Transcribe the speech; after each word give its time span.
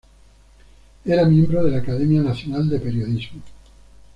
Era 1.05 1.25
miembro 1.25 1.63
de 1.63 1.69
la 1.69 1.77
Academia 1.77 2.23
Nacional 2.23 2.67
de 2.67 2.79
Periodismo. 2.79 3.43